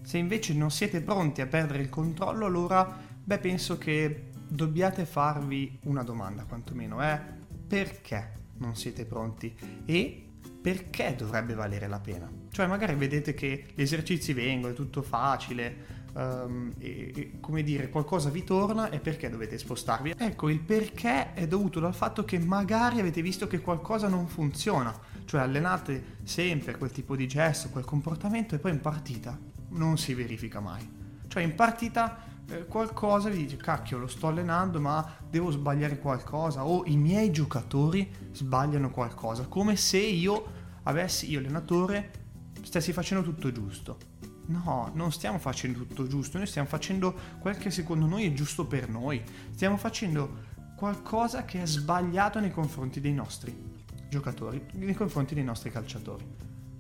Se 0.04 0.18
invece 0.18 0.54
non 0.54 0.70
siete 0.70 1.02
pronti 1.02 1.42
a 1.42 1.48
perdere 1.48 1.82
il 1.82 1.90
controllo, 1.90 2.46
allora 2.46 2.98
beh, 3.24 3.38
penso 3.38 3.78
che 3.78 4.29
dobbiate 4.50 5.06
farvi 5.06 5.80
una 5.84 6.04
domanda, 6.04 6.44
quantomeno, 6.44 7.00
è 7.02 7.14
eh? 7.14 7.48
perché? 7.68 8.38
non 8.60 8.76
siete 8.76 9.06
pronti 9.06 9.56
e 9.86 10.26
perché 10.62 11.16
dovrebbe 11.18 11.54
valere 11.54 11.88
la 11.88 12.00
pena? 12.00 12.30
Cioè 12.52 12.68
magari 12.68 12.96
vedete 12.96 13.34
che 13.34 13.68
gli 13.74 13.82
esercizi 13.82 14.34
vengono, 14.34 14.74
è 14.74 14.76
tutto 14.76 15.02
facile, 15.02 16.00
um, 16.14 16.72
e, 16.78 17.14
e, 17.16 17.32
come 17.40 17.64
dire, 17.64 17.90
qualcosa 17.90 18.30
vi 18.30 18.44
torna 18.44 18.90
e 18.90 19.00
perché 19.00 19.30
dovete 19.30 19.58
spostarvi? 19.58 20.16
Ecco, 20.18 20.50
il 20.50 20.60
perché 20.60 21.34
è 21.34 21.48
dovuto 21.48 21.80
dal 21.80 21.96
fatto 21.96 22.26
che 22.26 22.38
magari 22.40 23.00
avete 23.00 23.22
visto 23.22 23.48
che 23.48 23.62
qualcosa 23.62 24.08
non 24.08 24.28
funziona, 24.28 24.94
cioè 25.26 25.42
allenate 25.42 26.18
sempre 26.24 26.78
quel 26.78 26.92
tipo 26.92 27.16
di 27.16 27.28
gesto, 27.28 27.70
quel 27.70 27.86
comportamento 27.86 28.56
e 28.56 28.60
poi 28.60 28.72
in 28.72 28.82
partita 28.82 29.38
non 29.70 29.98
si 29.98 30.14
verifica 30.14 30.60
mai. 30.60 30.98
Cioè 31.28 31.44
in 31.44 31.56
partita 31.56 32.24
eh, 32.52 32.66
qualcosa 32.66 33.30
vi 33.30 33.38
dice 33.38 33.58
cacchio 33.58 33.98
lo 33.98 34.08
sto 34.08 34.28
allenando 34.28 34.80
ma 34.80 35.18
devo 35.30 35.52
sbagliare 35.52 36.00
qualcosa 36.00 36.66
o 36.66 36.84
i 36.86 36.98
miei 36.98 37.32
giocatori 37.32 38.12
sbagliano 38.32 38.90
qualcosa, 38.90 39.46
come 39.46 39.76
se 39.76 40.00
io 40.00 40.58
avessi, 40.84 41.30
io 41.30 41.40
allenatore, 41.40 42.12
stessi 42.64 42.92
facendo 42.94 43.24
tutto 43.24 43.52
giusto. 43.52 43.98
No, 44.48 44.90
non 44.96 45.12
stiamo 45.12 45.38
facendo 45.38 45.86
tutto 45.86 46.08
giusto, 46.08 46.38
noi 46.38 46.48
stiamo 46.48 46.68
facendo 46.68 47.16
quel 47.40 47.58
che 47.58 47.70
secondo 47.70 48.08
noi 48.08 48.26
è 48.26 48.34
giusto 48.34 48.66
per 48.66 48.90
noi, 48.90 49.22
stiamo 49.52 49.78
facendo 49.78 50.48
qualcosa 50.76 51.46
che 51.46 51.62
è 51.62 51.68
sbagliato 51.68 52.40
nei 52.40 52.52
confronti 52.52 53.00
dei 53.00 53.14
nostri 53.14 53.56
giocatori, 54.10 54.66
nei 54.74 54.96
confronti 54.96 55.36
dei 55.36 55.44
nostri 55.44 55.70
calciatori. 55.70 56.26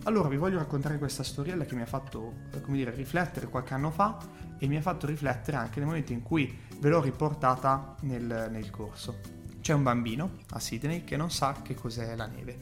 Allora 0.03 0.29
vi 0.29 0.38
voglio 0.38 0.58
raccontare 0.58 0.98
questa 0.98 1.24
storiella 1.24 1.65
che 1.65 1.75
mi 1.75 1.82
ha 1.82 1.86
fatto, 1.86 2.34
eh, 2.53 2.62
come 2.62 2.77
dire, 2.77 2.91
riflettere 2.91 3.48
qualche 3.48 3.74
anno 3.74 3.91
fa 3.91 4.18
e 4.58 4.65
mi 4.65 4.77
ha 4.77 4.82
fatto 4.82 5.06
riflettere 5.06 5.58
anche 5.58 5.79
nel 5.79 5.88
momento 5.88 6.13
in 6.13 6.24
cui 6.24 6.58
ve 6.79 6.89
l'ho 6.89 7.01
riportata 7.01 7.96
nel, 8.01 8.48
nel 8.50 8.70
corso. 8.70 9.20
C'è 9.60 9.74
un 9.74 9.84
bambino 9.84 10.38
a 10.51 10.60
Sydney 10.60 11.03
che 11.03 11.18
non 11.18 11.29
sa 11.29 11.62
che 11.62 11.75
cos'è 11.75 12.15
la 12.15 12.27
neve. 12.27 12.58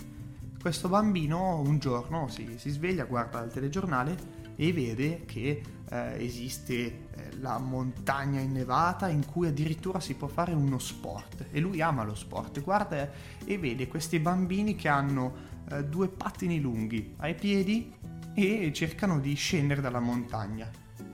Questo 0.60 0.90
bambino 0.90 1.60
un 1.60 1.78
giorno 1.78 2.28
si, 2.28 2.56
si 2.58 2.72
sveglia, 2.72 3.06
guarda 3.06 3.44
il 3.44 3.52
telegiornale 3.52 4.46
e 4.56 4.74
vede 4.74 5.24
che 5.26 5.62
eh, 5.90 6.26
esiste 6.26 6.74
eh, 6.74 7.38
la 7.40 7.60
montagna 7.60 8.40
innevata 8.40 9.08
in 9.08 9.26
cui 9.26 9.48
addirittura 9.48 10.00
si 10.00 10.16
può 10.16 10.28
fare 10.28 10.54
uno 10.54 10.80
sport 10.80 11.46
e 11.52 11.60
lui 11.60 11.82
ama 11.82 12.04
lo 12.04 12.16
sport, 12.16 12.62
guarda 12.62 13.10
e 13.46 13.58
vede 13.60 13.88
questi 13.88 14.20
bambini 14.20 14.76
che 14.76 14.88
hanno 14.88 15.56
eh, 15.70 15.86
due 15.86 16.08
pattini 16.08 16.60
lunghi 16.60 17.16
ai 17.18 17.36
piedi 17.36 17.94
e 18.34 18.72
cercano 18.74 19.20
di 19.20 19.34
scendere 19.34 19.82
dalla 19.82 20.00
montagna. 20.00 20.70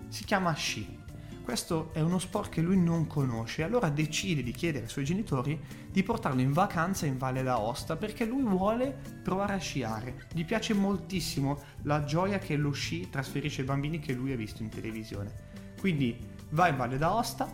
Si 0.10 0.24
chiama 0.26 0.54
sci. 0.54 1.02
Questo 1.44 1.90
è 1.94 2.00
uno 2.00 2.20
sport 2.20 2.50
che 2.50 2.62
lui 2.62 2.78
non 2.78 3.06
conosce, 3.06 3.64
allora 3.64 3.90
decide 3.90 4.44
di 4.44 4.52
chiedere 4.52 4.86
ai 4.86 4.90
suoi 4.90 5.04
genitori 5.04 5.60
di 5.92 6.02
portarlo 6.02 6.40
in 6.40 6.54
vacanza 6.54 7.06
in 7.06 7.18
Valle 7.18 7.44
d'Aosta 7.44 7.98
perché 7.98 8.24
lui 8.24 8.44
vuole 8.44 8.98
provare 9.22 9.54
a 9.54 9.58
sciare. 9.58 10.28
Gli 10.32 10.46
piace 10.46 10.74
moltissimo 10.74 11.60
la 11.82 12.06
gioia 12.06 12.40
che 12.40 12.56
lo 12.56 12.72
sci 12.72 13.10
trasferisce 13.10 13.62
ai 13.62 13.68
bambini 13.68 14.00
che 14.00 14.14
lui 14.14 14.32
ha 14.32 14.38
visto 14.38 14.64
in 14.64 14.70
televisione. 14.70 15.52
Quindi 15.80 16.18
va 16.52 16.70
in 16.70 16.78
Valle 16.78 16.98
d'Aosta, 16.98 17.52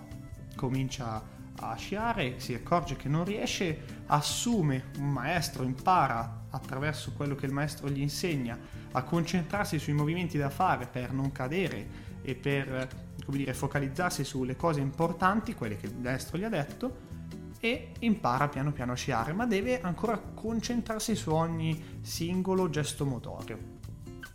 comincia 0.55 1.23
a 1.59 1.75
sciare, 1.75 2.39
si 2.39 2.53
accorge 2.53 2.95
che 2.95 3.09
non 3.09 3.25
riesce, 3.25 4.03
assume 4.07 4.85
un 4.97 5.09
maestro, 5.09 5.63
impara 5.63 6.45
attraverso 6.49 7.11
quello 7.13 7.35
che 7.35 7.45
il 7.45 7.51
maestro 7.51 7.89
gli 7.89 8.01
insegna 8.01 8.57
a 8.91 9.03
concentrarsi 9.03 9.77
sui 9.77 9.93
movimenti 9.93 10.37
da 10.37 10.49
fare 10.49 10.87
per 10.87 11.11
non 11.11 11.31
cadere 11.31 12.07
e 12.21 12.35
per 12.35 12.87
come 13.25 13.37
dire, 13.37 13.53
focalizzarsi 13.53 14.23
sulle 14.23 14.55
cose 14.55 14.79
importanti, 14.79 15.53
quelle 15.53 15.77
che 15.77 15.85
il 15.85 15.95
maestro 15.95 16.37
gli 16.37 16.43
ha 16.43 16.49
detto, 16.49 17.07
e 17.59 17.91
impara 17.99 18.47
piano 18.47 18.71
piano 18.71 18.93
a 18.93 18.95
sciare, 18.95 19.33
ma 19.33 19.45
deve 19.45 19.81
ancora 19.81 20.17
concentrarsi 20.17 21.13
su 21.15 21.31
ogni 21.31 21.99
singolo 22.01 22.69
gesto 22.69 23.05
motorio. 23.05 23.78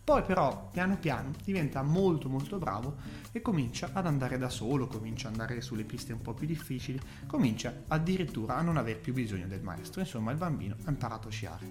Poi 0.05 0.23
però 0.23 0.69
piano 0.71 0.99
piano 0.99 1.31
diventa 1.43 1.83
molto 1.83 2.29
molto 2.29 2.59
bravo 2.59 2.97
e 3.33 3.41
comincia 3.41 3.89
ad 3.95 4.05
andare 4.05 4.37
da 4.37 4.51
solo, 4.51 4.87
comincia 4.87 5.29
ad 5.29 5.41
andare 5.41 5.63
sulle 5.63 5.85
piste 5.85 6.13
un 6.13 6.21
po' 6.21 6.35
più 6.35 6.47
difficili, 6.47 7.01
comincia 7.27 7.73
addirittura 7.89 8.57
a 8.57 8.61
non 8.61 8.77
aver 8.77 8.99
più 8.99 9.15
bisogno 9.15 9.47
del 9.47 9.63
maestro, 9.63 10.03
insomma 10.03 10.31
il 10.31 10.37
bambino 10.37 10.77
ha 10.85 10.91
imparato 10.91 11.29
a 11.29 11.31
sciare. 11.31 11.67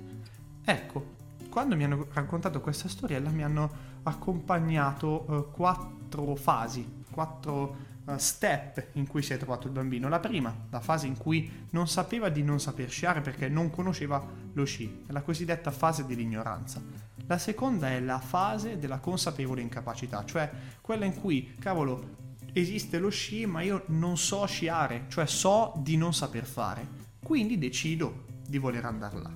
Ecco, 0.65 1.21
quando 1.49 1.75
mi 1.75 1.83
hanno 1.83 2.07
raccontato 2.11 2.59
questa 2.59 2.87
storiella 2.87 3.29
mi 3.29 3.43
hanno 3.43 3.71
accompagnato 4.01 5.25
uh, 5.27 5.51
quattro 5.51 6.35
fasi, 6.35 7.03
quattro 7.11 7.75
uh, 8.05 8.17
step 8.17 8.87
in 8.93 9.05
cui 9.05 9.21
si 9.21 9.33
è 9.33 9.37
trovato 9.37 9.67
il 9.67 9.73
bambino. 9.73 10.09
La 10.09 10.19
prima, 10.19 10.51
la 10.71 10.79
fase 10.79 11.05
in 11.05 11.17
cui 11.17 11.67
non 11.69 11.87
sapeva 11.87 12.29
di 12.29 12.41
non 12.41 12.59
saper 12.59 12.89
sciare 12.89 13.21
perché 13.21 13.47
non 13.47 13.69
conosceva 13.69 14.25
lo 14.53 14.65
sci, 14.65 15.03
la 15.07 15.21
cosiddetta 15.21 15.71
fase 15.71 16.05
dell'ignoranza. 16.05 16.81
La 17.25 17.37
seconda 17.37 17.89
è 17.89 17.99
la 17.99 18.19
fase 18.19 18.77
della 18.77 18.99
consapevole 18.99 19.61
incapacità, 19.61 20.25
cioè 20.25 20.49
quella 20.81 21.05
in 21.05 21.19
cui, 21.19 21.55
cavolo, 21.59 22.21
esiste 22.53 22.99
lo 22.99 23.09
sci 23.09 23.45
ma 23.45 23.61
io 23.61 23.83
non 23.87 24.17
so 24.17 24.45
sciare, 24.45 25.05
cioè 25.07 25.25
so 25.25 25.73
di 25.77 25.97
non 25.97 26.13
saper 26.13 26.45
fare, 26.45 26.87
quindi 27.21 27.57
decido 27.57 28.25
di 28.47 28.57
voler 28.57 28.85
andare 28.85 29.21
là. 29.21 29.31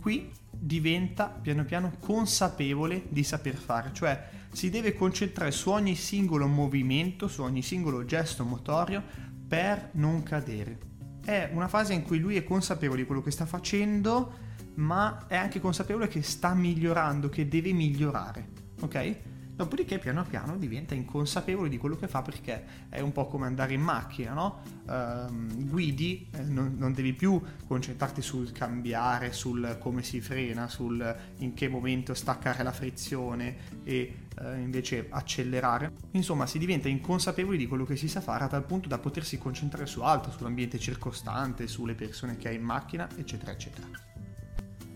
Qui 0.00 0.30
diventa 0.50 1.26
piano 1.26 1.64
piano 1.64 1.92
consapevole 2.00 3.04
di 3.08 3.22
saper 3.22 3.54
fare, 3.54 3.90
cioè 3.92 4.28
si 4.50 4.70
deve 4.70 4.94
concentrare 4.94 5.50
su 5.50 5.70
ogni 5.70 5.94
singolo 5.94 6.46
movimento, 6.46 7.28
su 7.28 7.42
ogni 7.42 7.62
singolo 7.62 8.04
gesto 8.04 8.44
motorio 8.44 9.02
per 9.46 9.90
non 9.92 10.22
cadere. 10.22 10.87
È 11.28 11.50
una 11.52 11.68
fase 11.68 11.92
in 11.92 12.04
cui 12.04 12.18
lui 12.20 12.36
è 12.36 12.42
consapevole 12.42 13.02
di 13.02 13.06
quello 13.06 13.20
che 13.20 13.30
sta 13.30 13.44
facendo, 13.44 14.32
ma 14.76 15.26
è 15.26 15.36
anche 15.36 15.60
consapevole 15.60 16.08
che 16.08 16.22
sta 16.22 16.54
migliorando, 16.54 17.28
che 17.28 17.46
deve 17.46 17.70
migliorare, 17.74 18.48
ok? 18.80 19.16
Dopodiché 19.58 19.98
piano 19.98 20.22
piano 20.22 20.56
diventa 20.56 20.94
inconsapevole 20.94 21.68
di 21.68 21.78
quello 21.78 21.96
che 21.96 22.06
fa 22.06 22.22
perché 22.22 22.86
è 22.88 23.00
un 23.00 23.10
po' 23.10 23.26
come 23.26 23.46
andare 23.46 23.72
in 23.72 23.80
macchina, 23.80 24.32
no? 24.32 24.60
Uh, 24.86 25.66
guidi, 25.66 26.28
eh, 26.32 26.42
non, 26.42 26.76
non, 26.78 26.92
devi 26.92 27.12
più 27.12 27.42
concentrarti 27.66 28.22
sul 28.22 28.52
cambiare, 28.52 29.32
sul 29.32 29.76
come 29.80 30.04
si 30.04 30.20
frena, 30.20 30.68
sul 30.68 31.16
in 31.38 31.54
che 31.54 31.66
momento 31.66 32.14
staccare 32.14 32.62
la 32.62 32.70
frizione 32.70 33.56
e 33.82 34.28
uh, 34.40 34.56
invece 34.60 35.08
accelerare. 35.10 35.90
Insomma, 36.12 36.46
si 36.46 36.60
diventa 36.60 36.86
inconsapevoli 36.86 37.58
di 37.58 37.66
quello 37.66 37.84
che 37.84 37.96
si 37.96 38.06
sa 38.06 38.20
fare 38.20 38.44
a 38.44 38.46
tal 38.46 38.64
punto 38.64 38.86
da 38.86 38.98
potersi 38.98 39.38
concentrare 39.38 39.86
su 39.86 40.02
altro, 40.02 40.30
sull'ambiente 40.30 40.78
circostante, 40.78 41.66
sulle 41.66 41.96
persone 41.96 42.36
che 42.36 42.46
hai 42.46 42.54
in 42.54 42.62
macchina, 42.62 43.08
eccetera, 43.16 43.50
eccetera. 43.50 43.88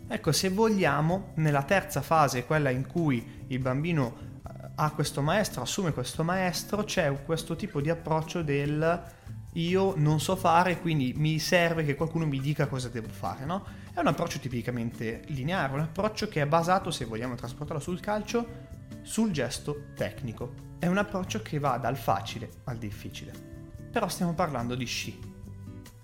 Ecco, 0.07 0.31
se 0.31 0.50
vogliamo, 0.50 1.33
nella 1.37 1.64
terza 1.64 2.00
fase, 2.00 2.45
quella 2.45 2.71
in 2.71 2.87
cui 2.87 3.45
il 3.49 3.59
bambino 3.59 4.31
ha 4.74 4.90
questo 4.90 5.22
maestro, 5.22 5.62
assume 5.62 5.92
questo 5.92 6.22
maestro, 6.24 6.84
c'è 6.84 7.24
questo 7.24 7.56
tipo 7.56 7.80
di 7.80 7.90
approccio 7.90 8.42
del 8.42 9.20
io 9.54 9.92
non 9.96 10.18
so 10.18 10.34
fare, 10.34 10.80
quindi 10.80 11.12
mi 11.16 11.38
serve 11.38 11.84
che 11.84 11.94
qualcuno 11.94 12.26
mi 12.26 12.40
dica 12.40 12.66
cosa 12.66 12.88
devo 12.88 13.08
fare, 13.08 13.44
no? 13.44 13.64
È 13.92 14.00
un 14.00 14.06
approccio 14.06 14.38
tipicamente 14.38 15.24
lineare, 15.26 15.74
un 15.74 15.80
approccio 15.80 16.28
che 16.28 16.40
è 16.40 16.46
basato, 16.46 16.90
se 16.90 17.04
vogliamo 17.04 17.34
trasportarlo 17.34 17.82
sul 17.82 18.00
calcio, 18.00 18.70
sul 19.02 19.30
gesto 19.30 19.88
tecnico. 19.94 20.54
È 20.78 20.86
un 20.86 20.96
approccio 20.96 21.42
che 21.42 21.58
va 21.58 21.76
dal 21.76 21.98
facile 21.98 22.48
al 22.64 22.78
difficile. 22.78 23.32
Però 23.90 24.08
stiamo 24.08 24.32
parlando 24.32 24.74
di 24.74 24.86
sci. 24.86 25.20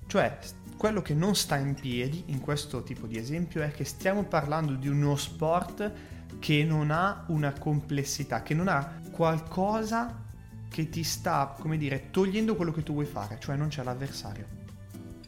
Cioè, 0.06 0.38
quello 0.76 1.00
che 1.00 1.14
non 1.14 1.34
sta 1.34 1.56
in 1.56 1.75
piedi 1.75 2.25
in 2.26 2.40
questo 2.40 2.82
tipo 2.82 3.06
di 3.06 3.16
esempio 3.16 3.62
è 3.62 3.70
che 3.70 3.84
stiamo 3.84 4.25
parlando 4.25 4.75
di 4.75 4.88
uno 4.88 5.16
sport 5.16 5.90
che 6.38 6.64
non 6.64 6.90
ha 6.90 7.25
una 7.28 7.52
complessità, 7.52 8.42
che 8.42 8.54
non 8.54 8.68
ha 8.68 9.00
qualcosa 9.11 10.26
che 10.68 10.88
ti 10.88 11.02
sta, 11.02 11.56
come 11.58 11.76
dire, 11.76 12.11
togliendo 12.11 12.54
quello 12.54 12.73
che 12.73 12.82
tu 12.82 12.92
vuoi 12.92 13.06
fare, 13.06 13.38
cioè 13.40 13.56
non 13.56 13.68
c'è 13.68 13.82
l'avversario. 13.82 14.56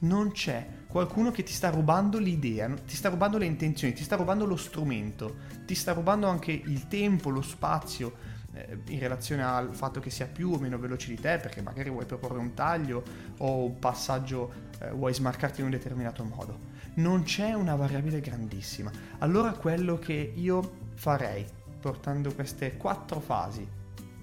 Non 0.00 0.33
c'è 0.33 0.66
qualcuno 0.87 1.30
che 1.30 1.42
ti 1.42 1.52
sta 1.52 1.71
rubando 1.71 2.19
l'idea, 2.19 2.69
ti 2.69 2.97
sta 2.97 3.09
rubando 3.09 3.38
le 3.38 3.47
intenzioni, 3.47 3.92
ti 3.92 4.02
sta 4.02 4.16
rubando 4.16 4.45
lo 4.45 4.57
strumento, 4.57 5.37
ti 5.66 5.75
sta 5.75 5.92
rubando 5.92 6.26
anche 6.26 6.52
il 6.52 6.88
tempo, 6.88 7.30
lo 7.30 7.42
spazio 7.42 8.14
eh, 8.52 8.78
in 8.88 8.99
relazione 8.99 9.45
al 9.45 9.75
fatto 9.75 10.00
che 10.00 10.11
sia 10.11 10.26
più 10.26 10.52
o 10.52 10.59
meno 10.59 10.78
veloce 10.78 11.09
di 11.09 11.16
te, 11.16 11.38
perché 11.38 11.62
magari 11.62 11.90
vuoi 11.90 12.07
proporre 12.07 12.38
un 12.38 12.54
taglio 12.54 13.02
o 13.38 13.64
un 13.64 13.78
passaggio, 13.78 14.52
eh, 14.80 14.90
vuoi 14.90 15.14
smarcarti 15.14 15.61
in 15.61 15.66
un 15.66 15.73
determinato 15.73 16.25
modo. 16.25 16.69
Non 16.95 17.23
c'è 17.23 17.52
una 17.52 17.76
variabile 17.76 18.21
grandissima. 18.21 18.90
Allora 19.19 19.52
quello 19.52 19.99
che 19.99 20.33
io 20.35 20.80
farei, 21.00 21.47
portando 21.80 22.35
queste 22.35 22.76
quattro 22.76 23.21
fasi 23.21 23.66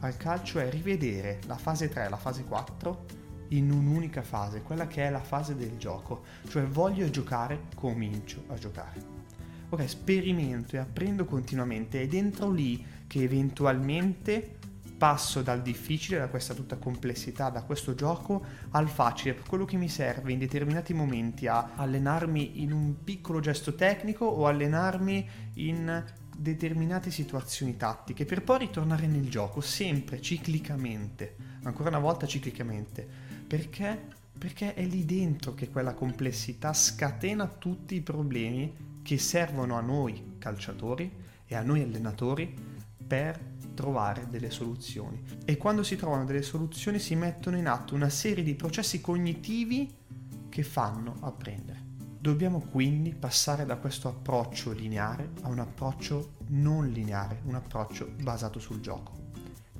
al 0.02 0.16
calcio, 0.16 0.60
è 0.60 0.70
rivedere 0.70 1.40
la 1.48 1.58
fase 1.58 1.90
3 1.90 2.06
e 2.06 2.10
la 2.10 2.18
fase 2.18 2.44
4 2.44 3.06
in 3.50 3.72
un'unica 3.72 4.22
fase, 4.22 4.62
quella 4.62 4.86
che 4.86 5.04
è 5.04 5.10
la 5.10 5.24
fase 5.24 5.56
del 5.56 5.76
gioco, 5.78 6.24
cioè 6.48 6.68
voglio 6.68 7.10
giocare, 7.10 7.64
comincio 7.74 8.44
a 8.50 8.60
giocare. 8.60 9.04
Ok, 9.70 9.90
sperimento 9.90 10.76
e 10.76 10.80
apprendo 10.80 11.26
continuamente, 11.26 12.00
è 12.00 12.08
dentro 12.08 12.52
lì 12.52 12.86
che 13.08 13.24
eventualmente 13.24 14.60
passo 15.00 15.42
dal 15.42 15.64
difficile, 15.64 16.20
da 16.20 16.28
questa 16.28 16.54
tutta 16.54 16.78
complessità, 16.78 17.50
da 17.50 17.64
questo 17.64 17.96
gioco, 17.96 18.44
al 18.72 18.88
facile, 18.88 19.36
quello 19.48 19.66
che 19.66 19.78
mi 19.78 19.90
serve 19.90 20.32
in 20.32 20.38
determinati 20.38 20.94
momenti 20.94 21.48
a 21.48 21.72
allenarmi 21.74 22.62
in 22.62 22.72
un 22.72 23.04
piccolo 23.04 23.40
gesto 23.40 23.74
tecnico 23.74 24.26
o 24.26 24.46
allenarmi 24.46 25.28
in 25.56 26.26
determinate 26.38 27.12
situazioni 27.12 27.76
tattiche 27.76 28.26
per 28.26 28.44
poi 28.44 28.60
ritornare 28.60 29.08
nel 29.08 29.30
gioco 29.30 29.62
sempre 29.62 30.22
ciclicamente, 30.22 31.36
ancora 31.64 31.90
una 31.90 32.00
volta 32.00 32.28
ciclicamente, 32.28 33.08
perché 33.48 34.16
perché 34.38 34.76
è 34.76 34.86
lì 34.86 35.04
dentro 35.04 35.54
che 35.56 35.70
quella 35.70 35.94
complessità 35.94 36.72
scatena 36.72 37.48
tutti 37.48 37.96
i 37.96 38.02
problemi 38.02 39.00
che 39.02 39.18
servono 39.18 39.76
a 39.78 39.82
noi 39.82 40.36
calciatori 40.38 41.12
e 41.46 41.56
a 41.56 41.64
noi 41.64 41.82
allenatori 41.82 42.54
per 43.08 43.40
trovare 43.74 44.28
delle 44.30 44.52
soluzioni. 44.52 45.22
E 45.46 45.58
quando 45.58 45.82
si 45.82 45.96
trovano 45.96 46.26
delle 46.26 46.42
soluzioni 46.42 47.00
si 47.00 47.16
mettono 47.16 47.58
in 47.58 47.68
atto 47.68 47.96
una 47.96 48.10
serie 48.10 48.44
di 48.44 48.54
processi 48.54 49.02
cognitivi 49.02 49.92
che 50.50 50.64
fanno 50.64 51.16
apprendere. 51.22 51.87
Dobbiamo 52.28 52.60
quindi 52.60 53.16
passare 53.16 53.66
da 53.66 53.78
questo 53.78 54.10
approccio 54.10 54.74
lineare 54.74 55.30
a 55.44 55.48
un 55.48 55.60
approccio 55.60 56.34
non 56.48 56.90
lineare, 56.90 57.40
un 57.46 57.56
approccio 57.56 58.12
basato 58.22 58.60
sul 58.60 58.82
gioco. 58.82 59.14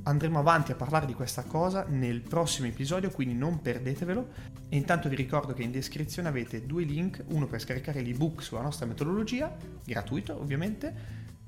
Andremo 0.04 0.40
avanti 0.40 0.72
a 0.72 0.76
parlare 0.76 1.06
di 1.06 1.14
questa 1.14 1.44
cosa 1.44 1.84
nel 1.90 2.22
prossimo 2.22 2.68
episodio, 2.68 3.12
quindi 3.12 3.34
non 3.34 3.62
perdetevelo. 3.62 4.30
E 4.70 4.78
intanto 4.78 5.10
vi 5.10 5.18
ricordo 5.18 5.52
che 5.52 5.64
in 5.64 5.72
descrizione 5.72 6.30
avete 6.30 6.66
due 6.66 6.86
link, 6.86 7.22
uno 7.32 7.48
per 7.48 7.60
scaricare 7.60 8.02
l'ebook 8.02 8.42
sulla 8.42 8.62
nostra 8.62 8.86
metodologia, 8.86 9.54
gratuito 9.84 10.40
ovviamente, 10.40 10.96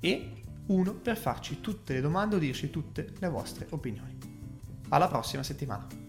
e 0.02 0.44
uno 0.66 0.96
per 0.96 1.16
farci 1.16 1.62
tutte 1.62 1.94
le 1.94 2.02
domande 2.02 2.36
o 2.36 2.40
dirci 2.40 2.70
tutte 2.70 3.14
le 3.18 3.30
vostre 3.30 3.68
opinioni. 3.70 4.18
Alla 4.90 5.08
prossima 5.08 5.44
settimana. 5.44 6.09